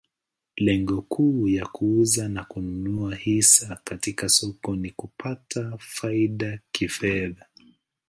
Lengo 0.57 1.01
kuu 1.01 1.47
ya 1.47 1.65
kuuza 1.65 2.29
na 2.29 2.43
kununua 2.43 3.15
hisa 3.15 3.77
katika 3.83 4.29
soko 4.29 4.75
ni 4.75 4.91
kupata 4.91 5.77
faida 5.77 6.59
kifedha. 6.71 7.45